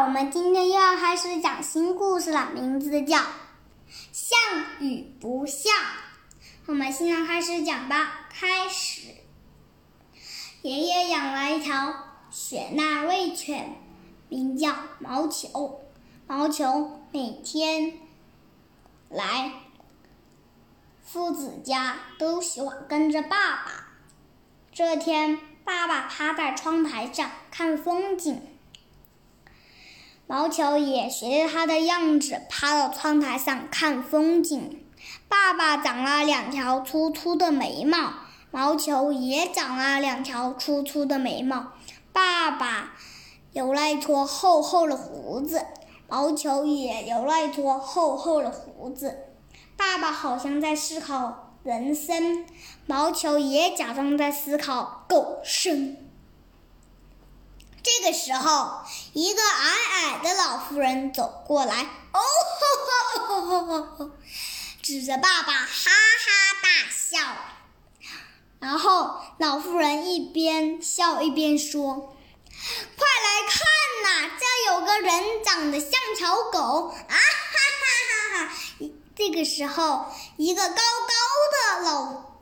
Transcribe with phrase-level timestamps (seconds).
[0.00, 3.18] 我们今天又要开始讲新故事了，名字叫
[4.10, 4.38] 《像
[4.80, 5.70] 与不像》。
[6.64, 8.26] 我们现在开始讲吧。
[8.30, 9.02] 开始，
[10.62, 11.94] 爷爷养了一条
[12.30, 13.76] 雪纳瑞犬，
[14.30, 15.82] 名叫毛球。
[16.26, 17.92] 毛球每天
[19.10, 19.52] 来
[21.04, 23.88] 父子家，都喜欢跟着爸爸。
[24.72, 28.40] 这天，爸爸趴在窗台上看风景。
[30.32, 34.80] 毛球也学着他的样子趴到窗台上看风景。
[35.28, 38.14] 爸爸长了两条粗粗的眉毛，
[38.50, 41.72] 毛球也长了两条粗粗的眉毛。
[42.14, 42.94] 爸爸
[43.52, 45.66] 留了一撮厚厚的胡子，
[46.08, 49.18] 毛球也留了一撮厚厚的胡子。
[49.76, 52.46] 爸爸好像在思考人生，
[52.86, 55.94] 毛球也假装在思考狗生。
[57.82, 58.82] 这个时候，
[59.12, 64.10] 一个矮矮的老妇人走过来，哦吼吼吼吼吼，
[64.82, 66.30] 指着爸爸哈哈
[66.62, 67.18] 大笑。
[68.60, 72.14] 然后老妇人一边笑一边说
[72.96, 73.60] ：“快来看
[74.04, 78.52] 呐，这有个人长得像条狗！”啊哈哈哈哈！
[79.16, 80.06] 这个时候，
[80.36, 80.78] 一个高高
[81.52, 82.38] 的老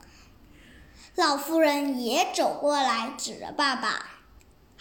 [1.15, 4.20] 老妇人也走过来，指着爸爸。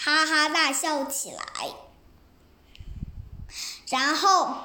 [0.03, 1.43] 哈哈大笑起来，
[3.91, 4.56] 然后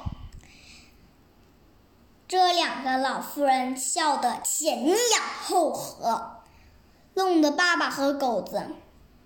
[2.25, 4.97] 这两个老妇人笑得前仰
[5.43, 6.41] 后合，
[7.15, 8.65] 弄得爸爸和狗子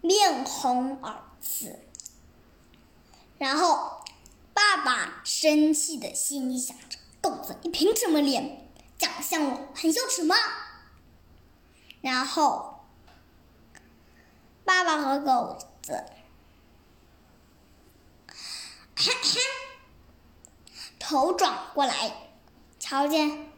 [0.02, 1.80] 面红耳赤。
[3.38, 4.02] 然后
[4.52, 10.36] 爸爸生气的心里想着：“狗子，你凭什么脸长得像我，很羞耻吗？”
[12.02, 12.88] 然后
[14.66, 15.69] 爸爸和狗
[21.00, 22.12] 头转过来，
[22.80, 23.52] 瞧见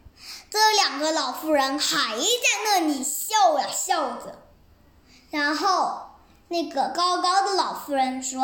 [0.50, 2.26] 这两个老妇人还在
[2.64, 4.48] 那里笑呀笑着。
[5.32, 6.12] 然后
[6.48, 8.42] 那个高高的老妇人说：“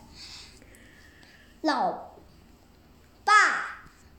[1.61, 2.11] 老
[3.23, 3.33] 爸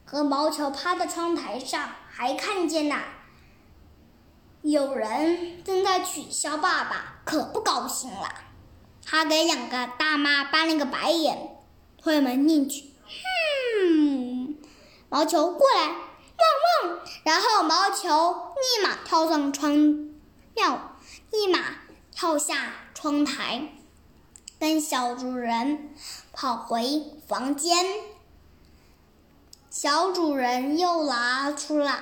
[0.05, 2.97] 和毛球趴在窗台上，还看见呢，
[4.63, 8.33] 有人正在取笑爸爸，可不高兴了。
[9.05, 11.57] 他给两个大妈翻了个白眼，
[11.99, 12.95] 推门进去。
[13.81, 14.57] 哼，
[15.09, 17.01] 毛球过来，汪汪！
[17.25, 19.73] 然后毛球立马跳上窗，
[20.55, 20.92] 跳，立马
[22.23, 23.65] 跳下窗台。
[24.61, 25.93] 跟小主人
[26.33, 27.85] 跑回房间，
[29.69, 31.99] 小主人又拿出了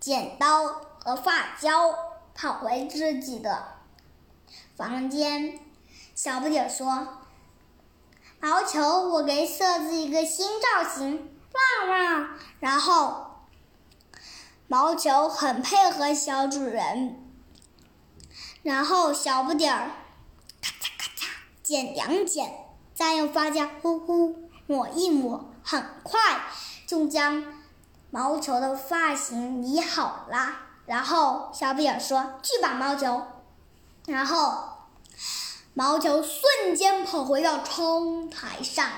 [0.00, 0.68] 剪刀
[1.04, 1.94] 和发胶，
[2.34, 3.74] 跑回自己的
[4.74, 5.60] 房间。
[6.14, 7.06] 小不点说
[8.40, 8.80] ：“毛球，
[9.10, 13.42] 我给设置一个新造型，旺旺。”然后
[14.66, 17.27] 毛球很配合小主人，
[18.62, 19.90] 然后小不点儿。
[21.62, 22.64] 剪两剪，
[22.94, 26.18] 再用发胶呼呼抹一抹，很快
[26.86, 27.62] 就将
[28.10, 30.60] 毛球的发型理好了。
[30.86, 33.22] 然后小比尔说：“去吧，毛球。”
[34.08, 34.78] 然后
[35.74, 38.90] 毛球瞬间跑回到窗台上，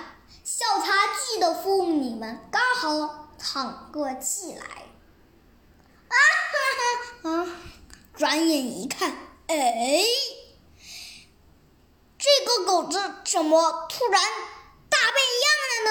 [0.44, 4.64] 笑茶记的妇女们刚好喘过气来。
[6.06, 6.14] 啊
[6.52, 7.42] 哈哈！
[7.42, 7.46] 啊，
[8.14, 9.12] 转眼一看，
[9.58, 10.04] 哎。
[12.18, 14.22] 这个狗子怎么突然
[14.88, 15.72] 大变样了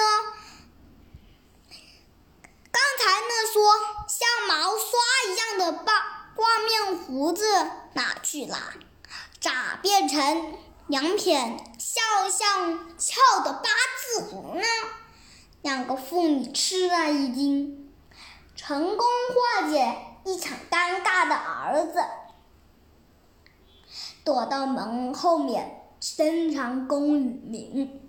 [2.70, 3.60] 刚才那撮
[4.06, 4.88] 像毛刷
[5.26, 7.44] 一样的挂挂面胡子
[7.94, 8.56] 哪去了？
[9.40, 10.56] 咋变成
[10.86, 11.36] 两撇
[11.78, 13.68] 笑像翘的八
[13.98, 14.62] 字胡呢？
[15.62, 17.92] 两个妇女吃了一惊，
[18.54, 22.04] 成功化解一场尴尬的儿子，
[24.30, 25.76] 躲到门后面。
[26.00, 28.00] 深藏功与名，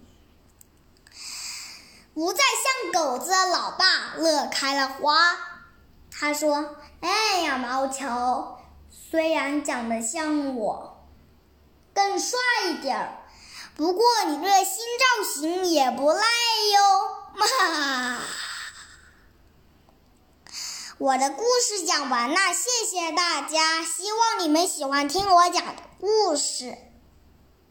[2.14, 5.36] 不再像狗子的老爸乐开了花。
[6.10, 8.60] 他说：“哎呀，毛球，
[8.90, 11.06] 虽然长得像我，
[11.94, 12.40] 更帅
[12.70, 13.18] 一点儿，
[13.76, 18.22] 不过你这新造型也不赖哟。”哈哈，
[21.02, 26.78] 我的故事讲完了，谢谢大家，希望你们喜欢听我讲的故事。